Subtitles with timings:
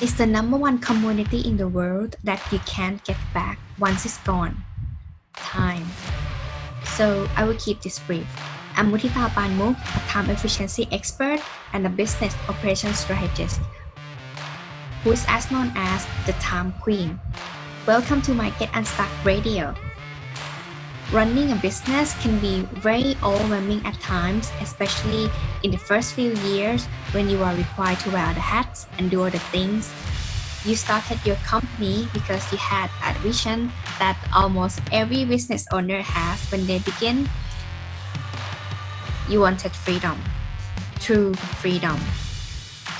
[0.00, 4.16] is the number one commodity in the world that you can't get back once it's
[4.24, 4.56] gone
[5.34, 5.84] time.
[6.96, 8.26] So I will keep this brief.
[8.76, 11.40] I'm Mutita Panmuk, a time efficiency expert
[11.74, 13.60] and a business operations strategist
[15.04, 17.20] who is as known as the time queen.
[17.86, 19.74] Welcome to my Get Unstuck Radio.
[21.12, 25.28] Running a business can be very overwhelming at times, especially
[25.64, 29.24] in the first few years when you are required to wear the hats and do
[29.24, 29.90] other things.
[30.64, 36.38] You started your company because you had a vision that almost every business owner has
[36.52, 37.28] when they begin.
[39.28, 40.14] You wanted freedom,
[41.00, 41.98] true freedom.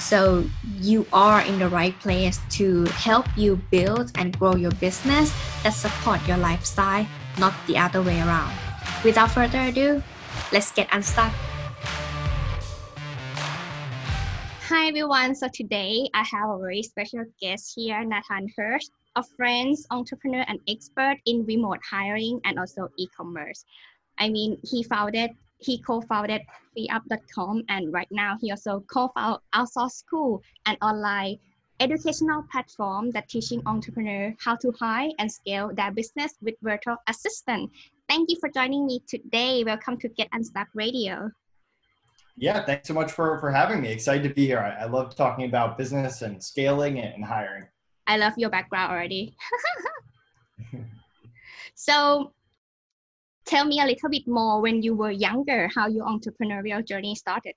[0.01, 0.51] So
[0.83, 5.31] you are in the right place to help you build and grow your business
[5.63, 7.07] that support your lifestyle
[7.39, 8.53] not the other way around.
[9.05, 10.03] Without further ado,
[10.53, 11.33] let's get unstuck.
[14.69, 19.77] Hi everyone, so today I have a very special guest here, Nathan Hirsch, a friend,
[19.91, 23.65] entrepreneur, and expert in remote hiring and also e-commerce.
[24.19, 26.43] I mean, he founded, he co-founded
[26.77, 31.39] freeup.com and right now he also co-founded Outsource School, an online
[31.81, 37.71] educational platform that teaching entrepreneurs how to hire and scale their business with virtual assistant.
[38.09, 39.65] Thank you for joining me today.
[39.65, 41.31] Welcome to Get Unstuck Radio.
[42.37, 43.89] Yeah, thanks so much for, for having me.
[43.89, 44.59] Excited to be here.
[44.61, 47.67] I, I love talking about business and scaling and hiring.
[48.07, 49.37] I love your background already.
[51.75, 52.33] so
[53.47, 57.55] tell me a little bit more when you were younger, how your entrepreneurial journey started.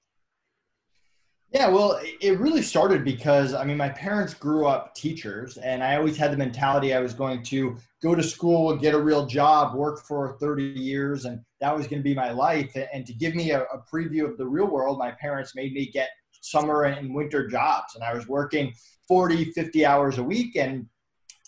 [1.53, 5.97] Yeah, well, it really started because I mean, my parents grew up teachers, and I
[5.97, 9.75] always had the mentality I was going to go to school, get a real job,
[9.75, 12.75] work for 30 years, and that was going to be my life.
[12.91, 15.91] And to give me a, a preview of the real world, my parents made me
[15.91, 16.09] get
[16.41, 18.73] summer and winter jobs, and I was working
[19.07, 20.87] 40, 50 hours a week, and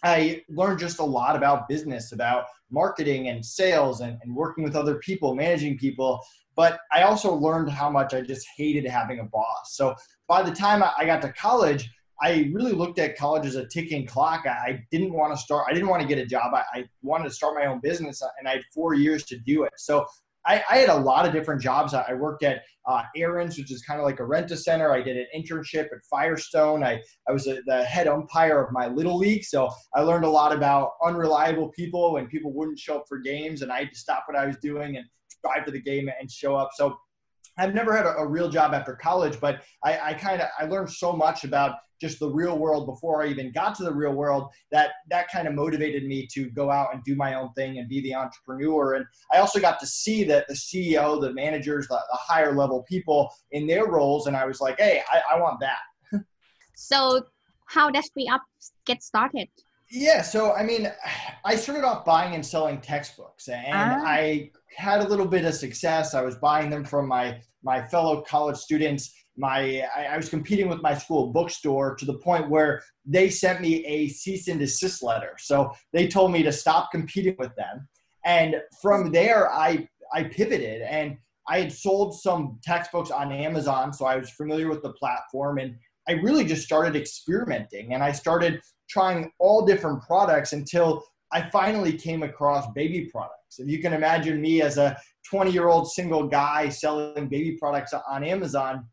[0.04, 4.76] I learned just a lot about business, about marketing and sales, and, and working with
[4.76, 6.22] other people, managing people.
[6.56, 9.76] But I also learned how much I just hated having a boss.
[9.76, 9.96] So
[10.28, 11.90] by the time I got to college,
[12.22, 14.46] I really looked at college as a ticking clock.
[14.48, 16.54] I didn't want to start, I didn't want to get a job.
[16.54, 19.64] I, I wanted to start my own business and I had four years to do
[19.64, 19.74] it.
[19.76, 20.06] So
[20.46, 21.94] I, I had a lot of different jobs.
[21.94, 24.92] I worked at uh, Aaron's, which is kind of like a rent a center.
[24.92, 26.84] I did an internship at Firestone.
[26.84, 29.44] I, I was a, the head umpire of my little league.
[29.44, 33.64] So I learned a lot about unreliable people and people wouldn't show up for games
[33.64, 35.06] and I had to stop what I was doing and
[35.46, 36.70] drive to the game and show up.
[36.76, 36.98] So
[37.58, 40.66] I've never had a, a real job after college, but I, I kind of I
[40.66, 44.14] learned so much about just the real world before I even got to the real
[44.14, 47.78] world that that kind of motivated me to go out and do my own thing
[47.78, 48.96] and be the entrepreneur.
[48.96, 52.84] And I also got to see that the CEO, the managers, the, the higher level
[52.90, 56.22] people in their roles, and I was like, hey, I, I want that.
[56.76, 57.22] so,
[57.68, 58.42] how does FreeUp
[58.86, 59.48] get started?
[59.90, 60.92] Yeah, so I mean,
[61.46, 64.02] I started off buying and selling textbooks, and ah.
[64.04, 66.16] I had a little bit of success.
[66.16, 69.14] I was buying them from my my fellow college students.
[69.38, 73.62] My I, I was competing with my school bookstore to the point where they sent
[73.62, 75.36] me a cease and desist letter.
[75.38, 77.88] So they told me to stop competing with them,
[78.26, 81.16] and from there I I pivoted and
[81.48, 85.76] I had sold some textbooks on Amazon, so I was familiar with the platform and
[86.08, 91.94] I really just started experimenting and I started trying all different products until I finally
[91.94, 93.60] came across baby products.
[93.60, 94.98] If you can imagine me as a
[95.30, 98.86] 20 year old single guy selling baby products on Amazon,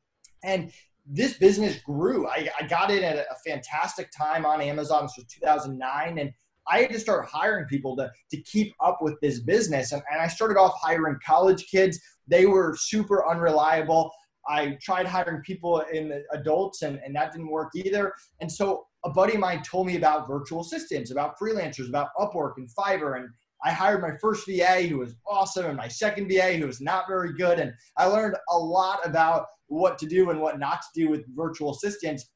[0.44, 0.72] and
[1.06, 2.28] this business grew.
[2.28, 5.04] I, I got in at a fantastic time on Amazon.
[5.04, 6.18] This was 2009.
[6.18, 6.32] And
[6.68, 9.92] I had to start hiring people to, to keep up with this business.
[9.92, 12.00] And, and I started off hiring college kids.
[12.28, 14.12] They were super unreliable.
[14.48, 18.12] I tried hiring people in adults and, and that didn't work either.
[18.40, 22.52] And so a buddy of mine told me about virtual assistants, about freelancers, about Upwork
[22.56, 23.16] and Fiverr.
[23.16, 23.28] And
[23.64, 27.06] I hired my first VA who was awesome and my second VA who was not
[27.08, 27.58] very good.
[27.58, 31.24] And I learned a lot about what to do and what not to do with
[31.34, 32.30] virtual assistants.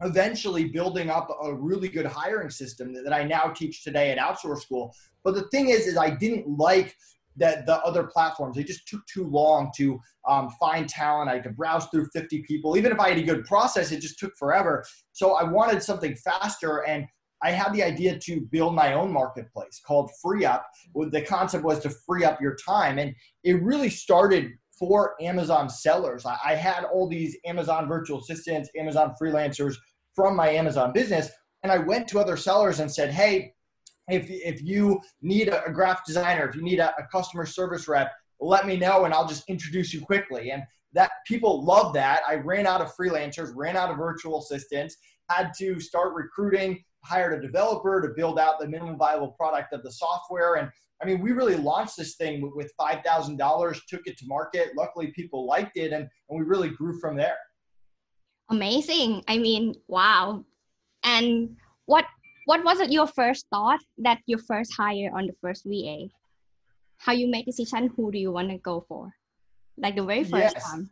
[0.00, 4.60] Eventually, building up a really good hiring system that, I now teach today at Outsource
[4.60, 4.94] School.
[5.24, 6.94] But the thing is, is I didn't like
[7.38, 11.30] that the other platforms they just took too long to um, find talent.
[11.30, 12.76] I to browse through 50 people.
[12.76, 14.84] Even if i had a good process it just took forever.
[15.12, 17.06] So i wanted something faster and
[17.42, 20.66] i had the idea to build my own marketplace called free up.
[20.94, 23.14] The concept was to free up your time and
[23.44, 26.24] it really started for amazon sellers.
[26.24, 29.74] I had all these amazon virtual assistants amazon freelancers
[30.14, 31.30] from my amazon business
[31.62, 33.52] and i went to other sellers and said hey
[34.08, 38.12] if, if you need a, graphic designer, if you need a, a customer service rep,
[38.40, 40.50] let me know and I'll just introduce you quickly.
[40.50, 40.62] And
[40.92, 42.22] that people love that.
[42.26, 44.96] I ran out of freelancers, ran out of virtual assistants,
[45.28, 49.82] had to start recruiting, hired a developer to build out the minimum viable product of
[49.82, 50.54] the software.
[50.54, 50.70] And
[51.02, 54.70] I mean, we really launched this thing with $5,000, took it to market.
[54.76, 57.36] Luckily, people liked it, and, and we really grew from there.
[58.50, 59.22] Amazing.
[59.28, 60.44] I mean, wow.
[61.04, 61.56] And
[61.86, 62.06] what
[62.48, 66.08] what was it your first thought that you first hire on the first VA?
[66.96, 69.12] How you make decision who do you want to go for?
[69.76, 70.64] Like the very first yes.
[70.64, 70.90] time.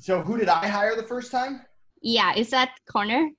[0.00, 1.60] So who did I hire the first time?
[2.02, 3.30] Yeah, is that Connor?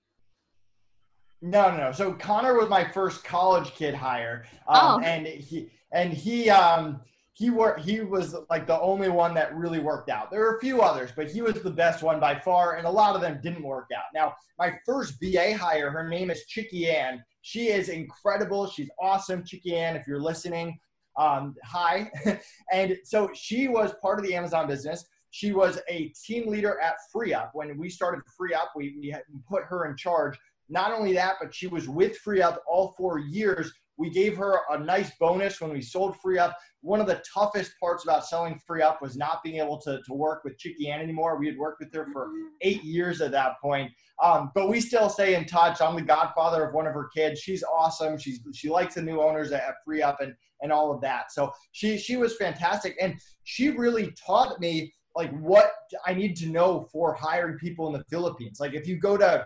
[1.42, 1.92] No, no, no.
[1.92, 5.00] So Connor was my first college kid hire, um, oh.
[5.02, 7.02] and he and he um,
[7.36, 7.82] he worked.
[7.82, 10.32] He was like the only one that really worked out.
[10.32, 12.90] There were a few others, but he was the best one by far, and a
[12.90, 14.06] lot of them didn't work out.
[14.14, 17.22] Now, my first VA hire, her name is Chicky Ann.
[17.42, 18.68] She is incredible.
[18.68, 19.98] She's awesome, Chicky Ann.
[19.98, 20.80] If you're listening,
[21.18, 22.10] um, hi.
[22.72, 25.06] and so she was part of the Amazon business.
[25.32, 27.50] She was a team leader at FreeUp.
[27.54, 29.14] When we started FreeUp, we, we
[29.50, 30.40] put her in charge
[30.70, 33.72] not only that, but she was with FreeUp all four years.
[33.98, 36.58] We gave her a nice bonus when we sold Free Up.
[36.82, 40.14] One of the toughest parts about selling Free Up was not being able to, to
[40.14, 41.38] work with Chicky Ann anymore.
[41.38, 42.30] We had worked with her for
[42.62, 43.92] eight years at that point.
[44.22, 45.82] Um, but we still stay in touch.
[45.82, 47.40] I'm the godfather of one of her kids.
[47.40, 48.18] She's awesome.
[48.18, 51.32] She's she likes the new owners at, at FreeUp and and all of that.
[51.32, 55.72] So she she was fantastic, and she really taught me like what
[56.06, 58.60] I need to know for hiring people in the Philippines.
[58.60, 59.46] Like if you go to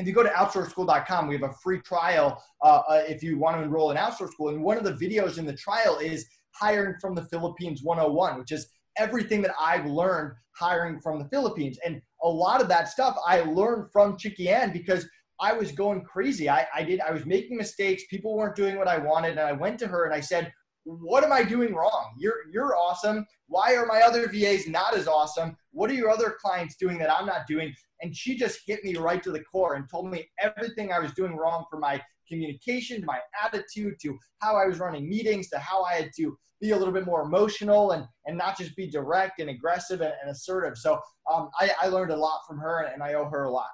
[0.00, 3.56] if you go to outsourceschool.com, we have a free trial uh, uh, if you want
[3.56, 4.48] to enroll in outsource school.
[4.48, 8.52] And one of the videos in the trial is hiring from the Philippines 101, which
[8.52, 8.66] is
[8.96, 11.78] everything that I've learned hiring from the Philippines.
[11.84, 15.08] And a lot of that stuff I learned from Chicky Ann because
[15.40, 16.50] I was going crazy.
[16.50, 18.02] I, I did, I was making mistakes.
[18.10, 19.30] People weren't doing what I wanted.
[19.30, 20.52] And I went to her and I said,
[20.84, 22.14] what am I doing wrong?
[22.18, 23.26] You're you're awesome.
[23.46, 25.56] Why are my other VAs not as awesome?
[25.72, 27.74] What are your other clients doing that I'm not doing?
[28.02, 31.12] And she just hit me right to the core and told me everything I was
[31.12, 35.82] doing wrong for my communication, my attitude, to how I was running meetings, to how
[35.82, 39.40] I had to be a little bit more emotional and, and not just be direct
[39.40, 40.76] and aggressive and, and assertive.
[40.76, 41.00] So
[41.32, 43.70] um, I, I learned a lot from her and I owe her a lot.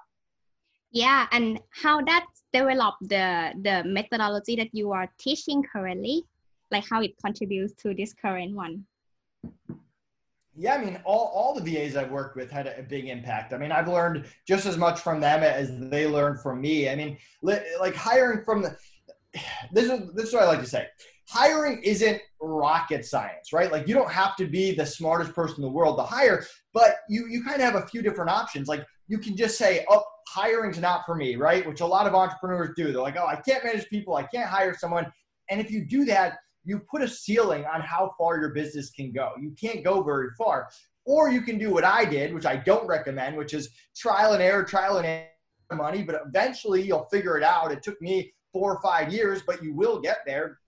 [0.91, 6.23] Yeah, and how that developed the the methodology that you are teaching currently,
[6.71, 8.85] like how it contributes to this current one.
[10.59, 13.53] Yeah, I mean, all, all the VAs I've worked with had a, big impact.
[13.53, 16.89] I mean, I've learned just as much from them as they learned from me.
[16.89, 18.75] I mean, like hiring from the,
[19.71, 20.87] this is, this is what I like to say.
[21.29, 23.71] Hiring isn't rocket science, right?
[23.71, 26.43] Like you don't have to be the smartest person in the world to hire,
[26.73, 28.67] but you, you kind of have a few different options.
[28.67, 31.67] Like you can just say, oh, hiring's not for me, right?
[31.67, 32.91] Which a lot of entrepreneurs do.
[32.91, 34.15] They're like, oh, I can't manage people.
[34.15, 35.05] I can't hire someone.
[35.49, 36.37] And if you do that,
[36.67, 39.31] you put a ceiling on how far your business can go.
[39.39, 40.67] You can't go very far.
[41.05, 44.43] Or you can do what I did, which I don't recommend, which is trial and
[44.43, 45.29] error, trial and error
[45.73, 47.71] money, but eventually you'll figure it out.
[47.71, 50.59] It took me four or five years, but you will get there.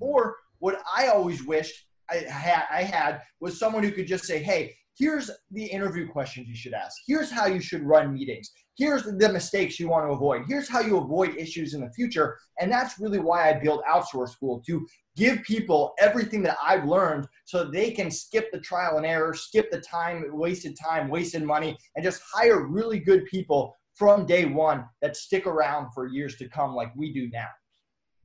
[0.00, 4.42] Or what I always wished I had, I had was someone who could just say,
[4.42, 6.96] hey, here's the interview questions you should ask.
[7.06, 8.50] Here's how you should run meetings.
[8.76, 10.42] Here's the mistakes you want to avoid.
[10.48, 12.36] Here's how you avoid issues in the future.
[12.60, 17.26] And that's really why I built Outsource School to give people everything that I've learned
[17.46, 21.76] so they can skip the trial and error, skip the time, wasted time, wasted money,
[21.94, 26.48] and just hire really good people from day one that stick around for years to
[26.50, 27.48] come like we do now.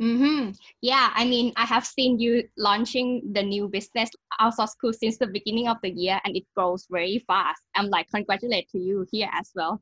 [0.01, 0.51] Mm-hmm.
[0.81, 4.10] Yeah, I mean, I have seen you launching the new business
[4.41, 7.62] outsource school since the beginning of the year, and it grows very fast.
[7.75, 9.79] I'm like, congratulate to you here as well.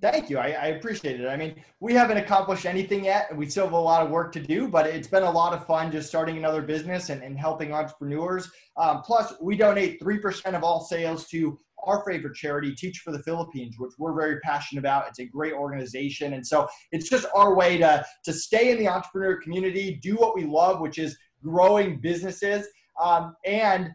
[0.00, 0.38] Thank you.
[0.38, 1.26] I, I, appreciate it.
[1.26, 3.34] I mean, we haven't accomplished anything yet.
[3.34, 5.66] We still have a lot of work to do, but it's been a lot of
[5.66, 8.50] fun just starting another business and, and helping entrepreneurs.
[8.76, 13.22] Um, plus, we donate 3% of all sales to our favorite charity, Teach for the
[13.22, 15.08] Philippines, which we're very passionate about.
[15.08, 16.34] It's a great organization.
[16.34, 20.34] And so it's just our way to, to stay in the entrepreneur community, do what
[20.34, 22.66] we love, which is growing businesses
[23.00, 23.90] um, and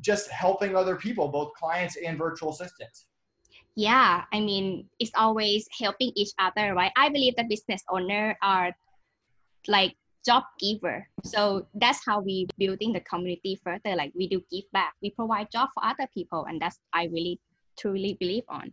[0.00, 3.06] just helping other people, both clients and virtual assistants
[3.76, 8.74] yeah i mean it's always helping each other right i believe that business owner are
[9.68, 9.94] like
[10.26, 11.08] job giver.
[11.24, 13.94] So that's how we building the community further.
[13.94, 14.94] Like we do give back.
[15.00, 17.40] We provide job for other people and that's i really
[17.78, 18.72] truly believe on.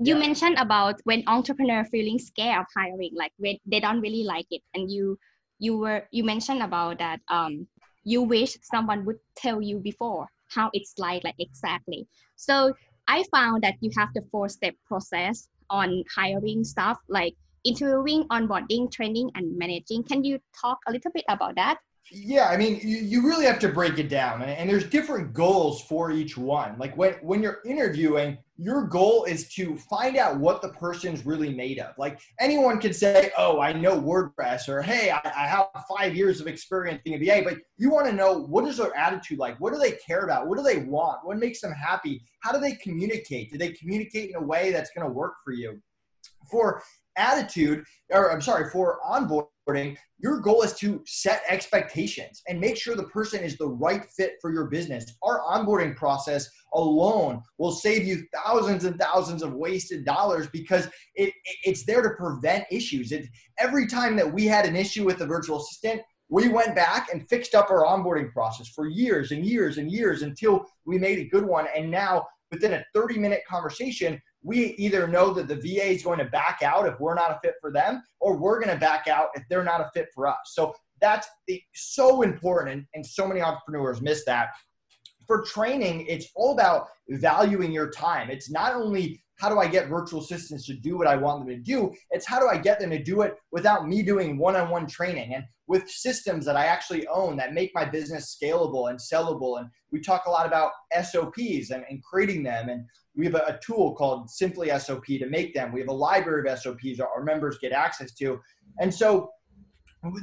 [0.00, 0.26] You yeah.
[0.26, 4.62] mentioned about when entrepreneur feeling scared of hiring like when they don't really like it.
[4.74, 5.18] And you
[5.58, 7.66] you were you mentioned about that um
[8.02, 12.08] you wish someone would tell you before how it's like like exactly.
[12.36, 12.74] So
[13.06, 18.90] I found that you have the four step process on hiring staff like interviewing, onboarding,
[18.90, 20.02] training, and managing.
[20.04, 21.78] Can you talk a little bit about that?
[22.12, 25.32] Yeah, I mean, you, you really have to break it down, and, and there's different
[25.32, 26.76] goals for each one.
[26.76, 31.54] Like when when you're interviewing, your goal is to find out what the person's really
[31.54, 31.96] made of.
[31.98, 36.40] Like anyone can say, "Oh, I know WordPress," or "Hey, I, I have five years
[36.40, 39.60] of experience a VA," but you want to know what is their attitude like?
[39.60, 40.48] What do they care about?
[40.48, 41.24] What do they want?
[41.24, 42.24] What makes them happy?
[42.40, 43.52] How do they communicate?
[43.52, 45.80] Do they communicate in a way that's going to work for you?
[46.50, 46.82] For
[47.16, 52.96] attitude, or I'm sorry, for onboarding, your goal is to set expectations and make sure
[52.96, 55.04] the person is the right fit for your business.
[55.22, 61.32] Our onboarding process alone will save you thousands and thousands of wasted dollars because it,
[61.64, 63.12] it's there to prevent issues.
[63.12, 63.26] It,
[63.58, 67.28] every time that we had an issue with the virtual assistant, we went back and
[67.28, 71.28] fixed up our onboarding process for years and years and years until we made a
[71.28, 71.66] good one.
[71.76, 76.18] And now, within a 30 minute conversation, we either know that the VA is going
[76.18, 79.06] to back out if we're not a fit for them, or we're going to back
[79.06, 80.38] out if they're not a fit for us.
[80.46, 81.28] So that's
[81.74, 84.48] so important, and, and so many entrepreneurs miss that.
[85.26, 88.30] For training, it's all about valuing your time.
[88.30, 91.48] It's not only how do I get virtual assistants to do what I want them
[91.48, 91.94] to do?
[92.10, 94.86] It's how do I get them to do it without me doing one on one
[94.86, 99.58] training and with systems that I actually own that make my business scalable and sellable.
[99.58, 102.68] And we talk a lot about SOPs and, and creating them.
[102.68, 102.84] And
[103.16, 105.72] we have a, a, tool called Simply SOP to make them.
[105.72, 108.38] We have a library of SOPs our, our members get access to.
[108.78, 109.30] And so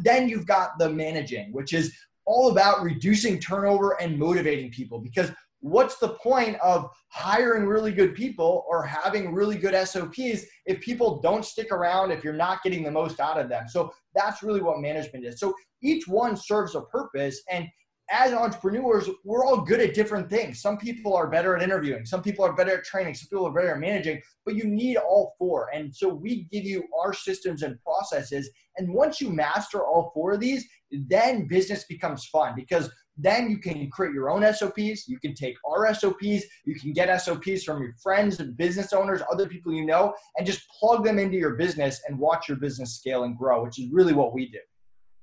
[0.04, 1.92] then you've got the managing, which is
[2.26, 8.16] all about reducing turnover and motivating people because what's the point of hiring really good
[8.16, 12.84] people or having really good SOPs if people don't stick around, if you're not getting
[12.84, 13.68] the most out of them?
[13.68, 15.40] So that's really what management is.
[15.40, 17.42] So each one serves a purpose.
[17.50, 17.68] And
[18.10, 20.62] as entrepreneurs, we're all good at different things.
[20.62, 23.54] Some people are better at interviewing, some people are better at training, some people are
[23.54, 25.70] better at managing, but you need all four.
[25.74, 28.50] And so we give you our systems and processes.
[28.78, 33.58] And once you master all four of these, then business becomes fun because then you
[33.58, 35.08] can create your own SOPs.
[35.08, 36.44] You can take our SOPs.
[36.66, 40.46] You can get SOPs from your friends and business owners, other people you know, and
[40.46, 43.90] just plug them into your business and watch your business scale and grow, which is
[43.92, 44.60] really what we do.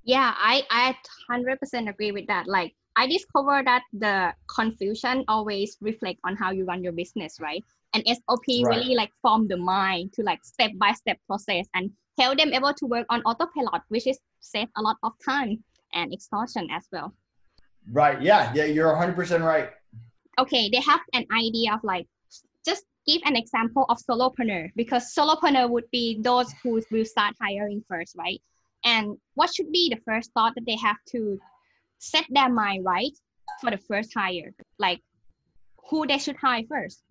[0.03, 0.95] Yeah, I I
[1.31, 2.47] 100% agree with that.
[2.47, 7.63] Like I discovered that the confusion always reflect on how you run your business, right?
[7.93, 8.77] And SOP right.
[8.77, 12.73] really like form the mind to like step by step process and help them able
[12.73, 17.13] to work on autopilot, which is save a lot of time and exhaustion as well.
[17.91, 18.21] Right.
[18.21, 18.51] Yeah.
[18.53, 18.65] Yeah.
[18.65, 19.69] You're 100% right.
[20.39, 20.69] Okay.
[20.69, 22.07] They have an idea of like,
[22.65, 27.83] just give an example of solopreneur because solopreneur would be those who will start hiring
[27.87, 28.41] first, right?
[28.83, 31.39] And what should be the first thought that they have to
[31.99, 33.11] set their mind right
[33.61, 34.53] for the first hire?
[34.79, 35.01] Like
[35.89, 37.03] who they should hire first?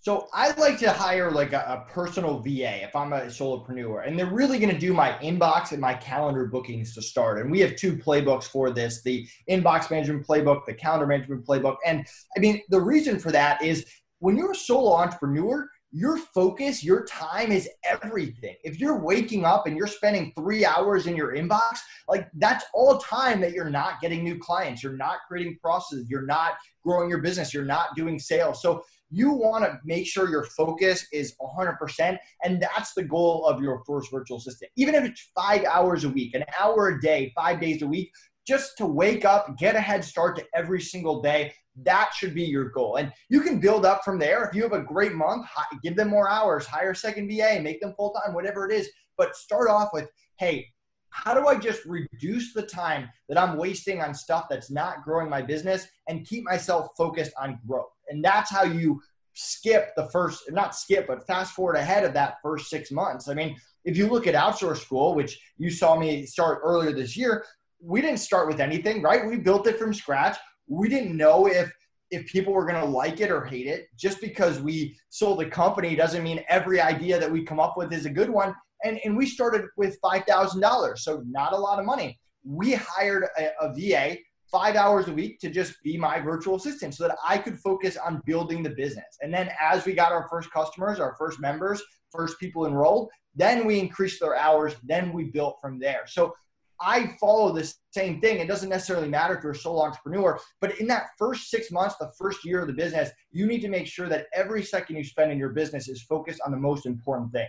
[0.00, 4.16] So I like to hire like a, a, personal VA if I'm a solopreneur, and
[4.16, 7.40] they're really going to do my inbox and my calendar bookings to start.
[7.40, 11.76] And we have two playbooks for this: the inbox management playbook, the calendar management playbook.
[11.84, 13.84] And I mean, the reason for that is
[14.20, 18.54] when you're a solo entrepreneur, your focus, your time is everything.
[18.62, 21.78] If you're waking up and you're spending three hours in your inbox,
[22.08, 26.26] like that's all time that you're not getting new clients, you're not creating processes, you're
[26.26, 26.52] not
[26.84, 28.60] growing your business, you're not doing sales.
[28.60, 32.18] So you want to make sure your focus is 100%.
[32.44, 34.70] And that's the goal of your first virtual assistant.
[34.76, 38.10] Even if it's five hours a week, an hour a day, five days a week,
[38.46, 41.52] just to wake up, get a head start to every single day.
[41.84, 42.96] That should be your goal.
[42.96, 44.44] And you can build up from there.
[44.44, 45.46] If you have a great month,
[45.82, 48.88] give them more hours, hire a second VA, make them full time, whatever it is.
[49.16, 50.68] But start off with, hey,
[51.10, 55.28] how do I just reduce the time that I'm wasting on stuff that's not growing
[55.28, 57.90] my business and keep myself focused on growth?
[58.08, 59.00] And that's how you
[59.34, 63.28] skip the first, not skip, but fast forward ahead of that first six months.
[63.28, 67.16] I mean, if you look at outsource school, which you saw me start earlier this
[67.16, 67.44] year,
[67.80, 69.26] we didn't start with anything, right?
[69.26, 70.36] We built it from scratch.
[70.66, 71.72] We didn't know if
[72.10, 73.86] if people were going to like it or hate it.
[73.96, 77.92] Just because we sold a company doesn't mean every idea that we come up with
[77.92, 78.54] is a good one.
[78.84, 82.18] And, and we started with $5,000, so not a lot of money.
[82.44, 84.18] We hired a, a VA
[84.50, 87.96] five hours a week to just be my virtual assistant so that I could focus
[87.96, 89.18] on building the business.
[89.20, 93.66] And then as we got our first customers, our first members, first people enrolled, then
[93.66, 96.04] we increased their hours, then we built from there.
[96.06, 96.34] So
[96.80, 98.38] I follow this same thing.
[98.38, 101.96] It doesn't necessarily matter if you're a sole entrepreneur, but in that first six months,
[101.96, 105.04] the first year of the business, you need to make sure that every second you
[105.04, 107.48] spend in your business is focused on the most important thing.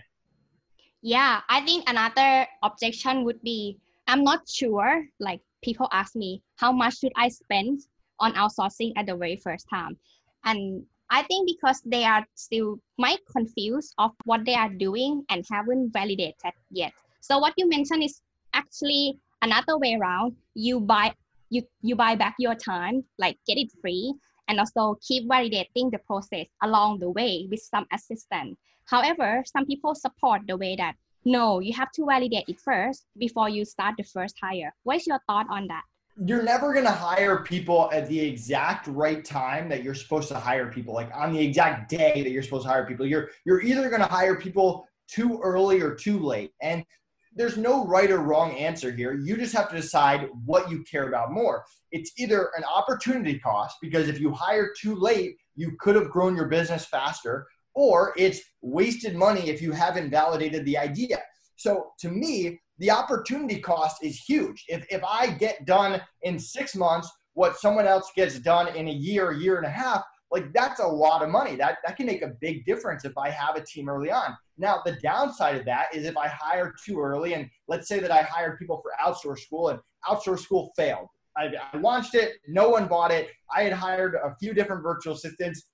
[1.02, 6.72] Yeah, I think another objection would be I'm not sure like people ask me how
[6.72, 7.80] much should I spend
[8.18, 9.96] on outsourcing at the very first time.
[10.44, 15.44] And I think because they are still might confused of what they are doing and
[15.50, 16.92] haven't validated yet.
[17.20, 18.20] So what you mentioned is
[18.52, 20.36] actually another way around.
[20.54, 21.14] You buy
[21.50, 24.14] you you buy back your time like get it free
[24.48, 28.58] and also keep validating the process along the way with some assistance
[28.90, 30.94] however some people support the way that
[31.24, 34.74] no you have to validate it first before you start the first hire.
[34.82, 35.82] What's your thought on that?
[36.26, 40.34] You're never going to hire people at the exact right time that you're supposed to
[40.34, 43.06] hire people like on the exact day that you're supposed to hire people.
[43.06, 46.84] You're you're either going to hire people too early or too late and
[47.32, 49.14] there's no right or wrong answer here.
[49.14, 51.64] You just have to decide what you care about more.
[51.92, 56.34] It's either an opportunity cost because if you hire too late you could have grown
[56.34, 61.18] your business faster or it's wasted money if you haven't validated the idea
[61.56, 64.64] so to me the opportunity cost is huge.
[64.66, 68.92] If, if I get done in six months what someone else gets done in a
[68.92, 71.56] year, year and a half, like that's a lot of money.
[71.56, 74.36] That that can make a big difference if I have a team early on.
[74.56, 78.10] Now the downside of that is if I hire too early, and let's say that
[78.10, 81.08] I hired people for outsource school and outsource school failed.
[81.36, 83.30] I, I launched it, no one bought it.
[83.54, 85.64] I had hired a few different virtual assistants.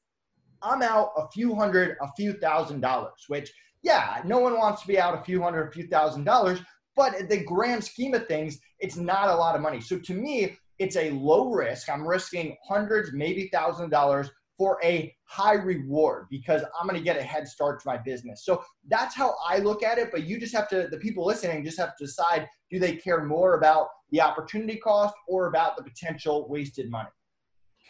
[0.66, 4.88] I'm out a few hundred, a few thousand dollars, which yeah, no one wants to
[4.88, 6.60] be out a few hundred, a few thousand dollars,
[6.96, 9.80] but in the grand scheme of things, it's not a lot of money.
[9.80, 11.88] So to me, it's a low risk.
[11.88, 17.18] I'm risking hundreds, maybe thousand dollars for a high reward because I'm going to get
[17.18, 18.44] a head start to my business.
[18.44, 20.10] So that's how I look at it.
[20.10, 23.24] But you just have to, the people listening just have to decide do they care
[23.24, 27.10] more about the opportunity cost or about the potential wasted money?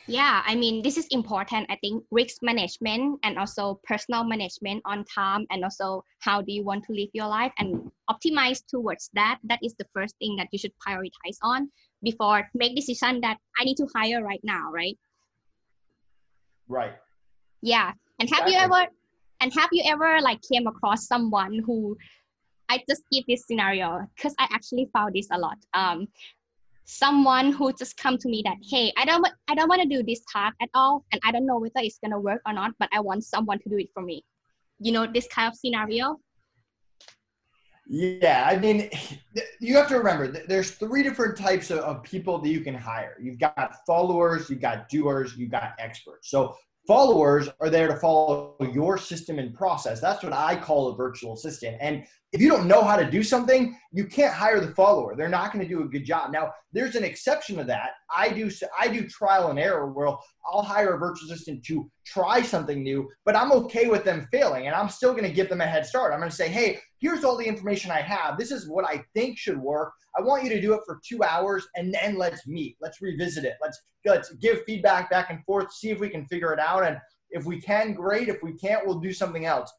[0.09, 1.67] Yeah, I mean, this is important.
[1.69, 6.65] I think risk management and also personal management on time, and also how do you
[6.65, 9.39] want to live your life and optimize towards that.
[9.45, 11.71] That is the first thing that you should prioritize on
[12.03, 14.97] before make decision that I need to hire right now, right?
[16.69, 16.95] Right.
[17.63, 18.53] Yeah, and have exactly.
[18.53, 18.91] you ever
[19.41, 21.97] and have you ever like came across someone who
[22.69, 25.59] I just give this scenario because I actually found this a lot.
[25.75, 26.09] Um,
[26.87, 30.05] someone who just come to me that hey i don't i don't want to do
[30.05, 32.71] this task at all and i don't know whether it's going to work or not
[32.79, 34.25] but i want someone to do it for me.
[34.79, 36.19] You know this kind of scenario?
[37.89, 38.89] Yeah i mean
[39.61, 43.17] you have to remember there's three different types of, of people that you can hire.
[43.21, 46.31] You've got followers you've got doers you've got experts.
[46.31, 50.01] So followers are there to follow your system and process.
[50.01, 51.79] That's what i call a virtual assistant.
[51.81, 55.15] And if you don't know how to do something, you can't hire the follower.
[55.17, 56.33] They're not going to do a good job.
[56.33, 57.91] Now, there's an exception to that.
[58.15, 62.43] I do I do trial and error where I'll hire a virtual assistant to try
[62.43, 65.61] something new, but I'm okay with them failing and I'm still going to give them
[65.61, 66.13] a head start.
[66.13, 68.37] I'm going to say, "Hey, here's all the information I have.
[68.37, 69.93] This is what I think should work.
[70.19, 72.77] I want you to do it for 2 hours and then let's meet.
[72.81, 73.55] Let's revisit it.
[73.63, 76.99] Let's let's give feedback back and forth, see if we can figure it out and
[77.31, 78.29] if we can, great.
[78.29, 79.73] If we can't, we'll do something else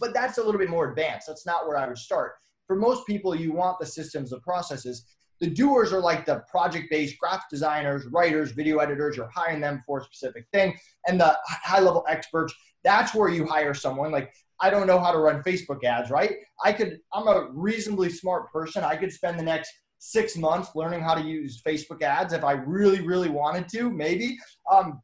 [0.00, 1.26] but that's a little bit more advanced.
[1.26, 2.32] That's not where I would start.
[2.66, 5.06] For most people, you want the systems, the processes.
[5.40, 9.16] The doers are like the project based graphic designers, writers, video editors.
[9.16, 10.76] You're hiring them for a specific thing.
[11.06, 14.10] And the high level experts, that's where you hire someone.
[14.10, 16.36] Like, I don't know how to run Facebook ads, right?
[16.64, 18.82] I could, I'm a reasonably smart person.
[18.82, 22.52] I could spend the next six months learning how to use Facebook ads if I
[22.52, 24.38] really, really wanted to, maybe.
[24.70, 25.02] Um,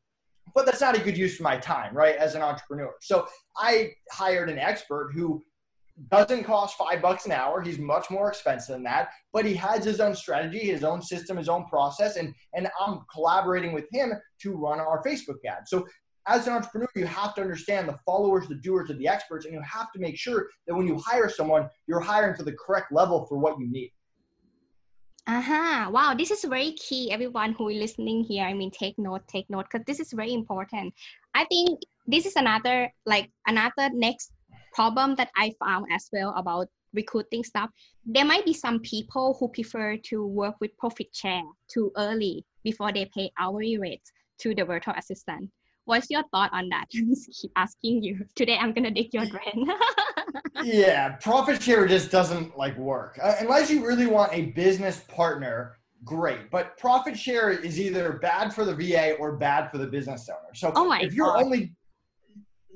[0.55, 2.17] but that's not a good use of my time, right?
[2.17, 2.95] As an entrepreneur.
[3.01, 5.43] So I hired an expert who
[6.11, 7.61] doesn't cost five bucks an hour.
[7.61, 11.37] He's much more expensive than that, but he has his own strategy, his own system,
[11.37, 14.13] his own process, and and I'm collaborating with him
[14.43, 15.69] to run our Facebook ad.
[15.69, 15.87] So
[16.27, 19.55] as an entrepreneur, you have to understand the followers, the doers, and the experts, and
[19.55, 22.93] you have to make sure that when you hire someone, you're hiring to the correct
[22.93, 23.93] level for what you need.
[25.27, 25.89] Uh-huh.
[25.93, 27.13] Wow, this is very key.
[27.13, 30.35] Everyone who is listening here, I mean, take note, take note, because this is very
[30.35, 30.93] important.
[31.35, 34.33] I think this is another like another next
[34.75, 37.71] problem that I found as well about recruiting stuff.
[38.05, 42.93] There might be some people who prefer to work with profit share too early before
[42.93, 45.51] they pay hourly rates to the virtual assistant.
[45.85, 46.87] What's your thought on that?
[46.95, 48.27] I keep asking you.
[48.35, 49.71] Today I'm gonna dig your brain.
[50.63, 55.79] yeah, profit share just doesn't like work uh, unless you really want a business partner.
[56.05, 60.29] Great, but profit share is either bad for the VA or bad for the business
[60.29, 60.55] owner.
[60.55, 61.45] So oh if you're God.
[61.45, 61.75] only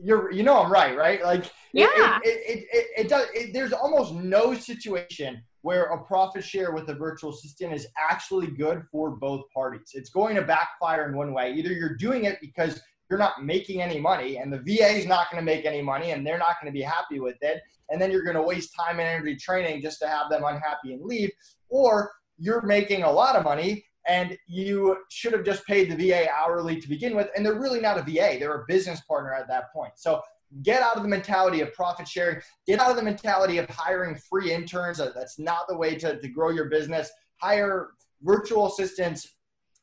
[0.00, 1.22] you're you know I'm right, right?
[1.24, 3.26] Like yeah, it it, it, it, it does.
[3.52, 8.84] there's almost no situation where a profit share with a virtual assistant is actually good
[8.92, 9.90] for both parties.
[9.94, 11.52] It's going to backfire in one way.
[11.54, 15.30] Either you're doing it because you're not making any money and the VA is not
[15.30, 17.60] going to make any money and they're not going to be happy with it.
[17.90, 20.92] And then you're going to waste time and energy training just to have them unhappy
[20.92, 21.30] and leave.
[21.68, 26.26] Or you're making a lot of money and you should have just paid the VA
[26.30, 27.28] hourly to begin with.
[27.36, 29.92] And they're really not a VA, they're a business partner at that point.
[29.96, 30.20] So
[30.62, 34.16] get out of the mentality of profit sharing, get out of the mentality of hiring
[34.16, 35.00] free interns.
[35.00, 37.10] Uh, that's not the way to, to grow your business.
[37.40, 37.90] Hire
[38.22, 39.35] virtual assistants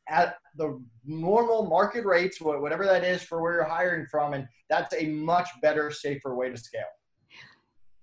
[0.10, 4.34] at the normal market rates, whatever that is for where you're hiring from.
[4.34, 6.82] And that's a much better, safer way to scale.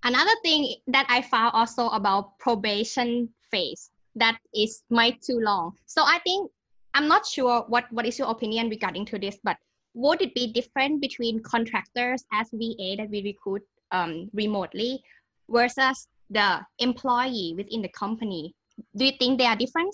[0.03, 5.77] Another thing that I found also about probation phase that is might too long.
[5.85, 6.51] So I think
[6.93, 9.57] I'm not sure what, what is your opinion regarding to this, but
[9.93, 13.61] would it be different between contractors as VA that we recruit
[13.91, 15.01] um, remotely
[15.49, 18.55] versus the employee within the company?
[18.95, 19.93] Do you think they are different?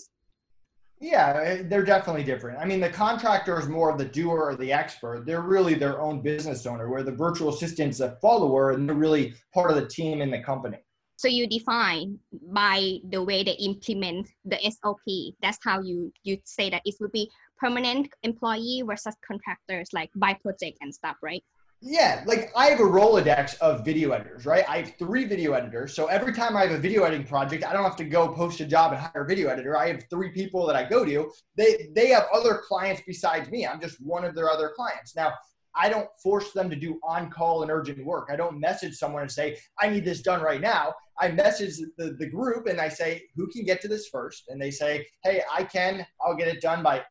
[0.99, 2.60] Yeah, eh, they're definitely different.
[2.60, 5.25] I mean, the contractor is more of the doer or the expert.
[5.25, 9.36] They're really their own business owner, where the virtual assistant's a follower and they're really
[9.53, 10.77] part of the team in the company.
[11.17, 12.19] So you define
[12.51, 15.33] by the way they implement the SOP.
[15.41, 20.33] That's how you you say that it would be permanent employee versus contractors, like by
[20.36, 21.43] project and stuff, right?
[21.80, 24.68] Yeah, like I have a Rolodex of video editors, right?
[24.68, 25.94] I have three video editors.
[25.94, 28.60] So every time I have a video editing project, I don't have to go post
[28.62, 29.78] a job and hire a video editor.
[29.78, 31.32] I have three people that I go to.
[31.56, 33.68] They they have other clients besides me.
[33.68, 35.16] I'm just one of their other clients.
[35.16, 35.34] Now,
[35.76, 38.30] I don't force them to do on call and urgent work.
[38.32, 40.96] I don't message someone and say, I need this done right now.
[41.20, 44.46] I message the, the group and I say, who can get to this first?
[44.50, 46.08] And they say, hey, I can.
[46.26, 47.04] I'll get it done by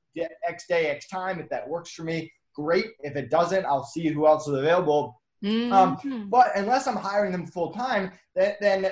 [0.49, 1.39] X day, X time.
[1.39, 2.87] If that works for me, great.
[3.01, 5.21] If it doesn't, I'll see who else is available.
[5.45, 5.73] Mm-hmm.
[5.73, 8.91] Um, but unless I'm hiring them full time, then, then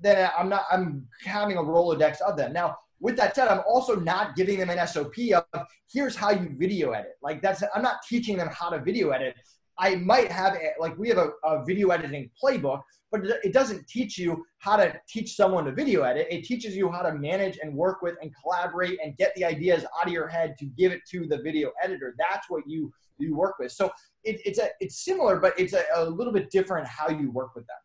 [0.00, 0.64] then I'm not.
[0.70, 2.52] I'm having a rolodex of them.
[2.52, 6.54] Now, with that said, I'm also not giving them an SOP of here's how you
[6.58, 7.12] video edit.
[7.22, 9.36] Like that's I'm not teaching them how to video edit.
[9.78, 14.18] I might have like we have a, a video editing playbook, but it doesn't teach
[14.18, 16.26] you how to teach someone to video edit.
[16.30, 19.84] It teaches you how to manage and work with and collaborate and get the ideas
[19.84, 22.14] out of your head to give it to the video editor.
[22.18, 23.72] That's what you you work with.
[23.72, 23.90] So
[24.22, 27.54] it, it's a it's similar, but it's a, a little bit different how you work
[27.54, 27.76] with them.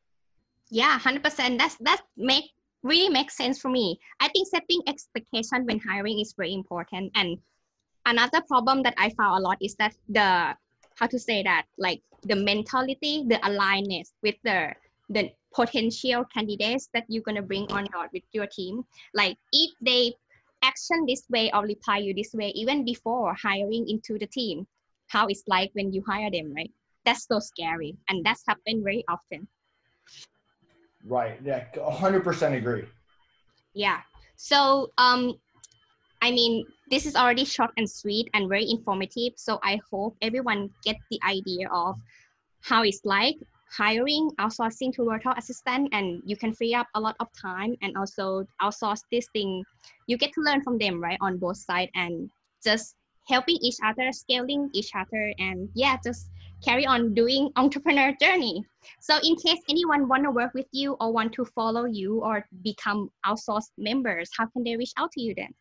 [0.70, 1.58] Yeah, hundred percent.
[1.60, 2.46] That's that make
[2.84, 4.00] really makes sense for me.
[4.20, 7.12] I think setting expectation when hiring is very important.
[7.16, 7.38] And
[8.06, 10.56] another problem that I found a lot is that the
[11.00, 14.74] how to say that like the mentality, the alignedness with the
[15.10, 18.84] the potential candidates that you're gonna bring on board with your team.
[19.16, 20.14] Like if they
[20.62, 24.68] action this way or reply you this way even before hiring into the team,
[25.08, 26.72] how it's like when you hire them, right?
[27.06, 27.96] That's so scary.
[28.10, 29.48] And that's happened very often.
[31.06, 31.40] Right.
[31.44, 31.64] Yeah.
[31.76, 32.86] 100% agree.
[33.74, 34.02] Yeah.
[34.36, 35.40] So, um,
[36.22, 39.34] I mean, this is already short and sweet and very informative.
[39.38, 41.96] So I hope everyone get the idea of
[42.62, 43.36] how it's like
[43.72, 47.96] hiring, outsourcing to virtual assistant, and you can free up a lot of time and
[47.96, 49.64] also outsource this thing.
[50.08, 52.30] You get to learn from them, right, on both sides, and
[52.64, 52.96] just
[53.28, 56.30] helping each other, scaling each other, and yeah, just
[56.66, 58.66] carry on doing entrepreneur journey.
[59.00, 62.46] So in case anyone want to work with you or want to follow you or
[62.64, 65.54] become outsourced members, how can they reach out to you then?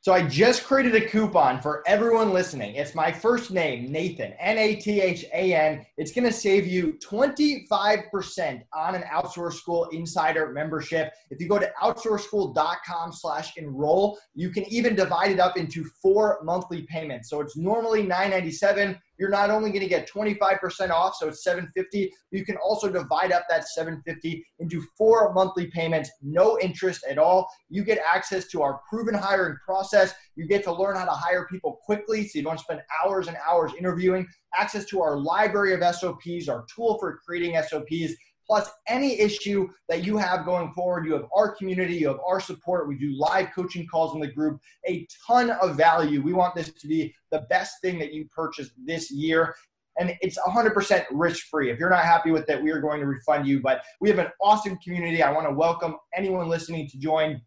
[0.00, 2.76] So I just created a coupon for everyone listening.
[2.76, 5.84] It's my first name, Nathan, N A T H A N.
[5.96, 11.12] It's going to save you 25% on an Outsource School Insider membership.
[11.30, 16.38] If you go to outsourceschool.com slash enroll, you can even divide it up into four
[16.44, 17.28] monthly payments.
[17.28, 22.12] So it's normally $997 you're not only going to get 25% off, so it's 750.
[22.30, 27.48] You can also divide up that 750 into four monthly payments, no interest at all.
[27.68, 30.14] You get access to our proven hiring process.
[30.36, 33.36] You get to learn how to hire people quickly, so you don't spend hours and
[33.48, 34.26] hours interviewing.
[34.56, 38.14] Access to our library of SOPs, our tool for creating SOPs
[38.48, 41.06] plus any issue that you have going forward.
[41.06, 42.88] You have our community, you have our support.
[42.88, 46.22] We do live coaching calls in the group, a ton of value.
[46.22, 49.54] We want this to be the best thing that you purchase this year.
[50.00, 51.70] And it's 100% risk free.
[51.70, 53.60] If you're not happy with it, we are going to refund you.
[53.60, 55.22] But we have an awesome community.
[55.22, 57.40] I want to welcome anyone listening to join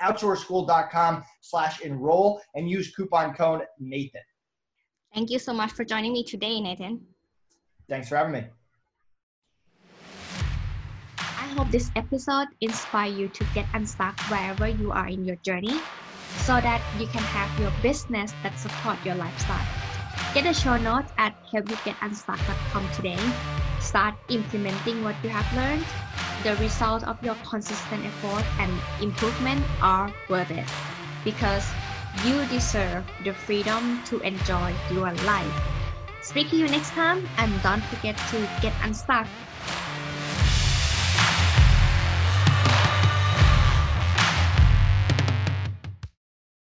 [0.00, 4.22] outsourceschool.com slash enroll and use coupon code Nathan.
[5.12, 7.00] Thank you so much for joining me today, Nathan.
[7.88, 8.44] Thanks for having me
[11.56, 15.80] hope this episode inspire you to get unstuck wherever you are in your journey
[16.44, 19.66] so that you can have your business that support your lifestyle.
[20.34, 23.18] Get a show notes at helpyougetunstuck.com today.
[23.80, 25.84] Start implementing what you have learned.
[26.44, 30.68] The result of your consistent effort and improvement are worth it
[31.24, 31.66] because
[32.24, 35.54] you deserve the freedom to enjoy your life.
[36.22, 39.26] Speak to you next time and don't forget to get unstuck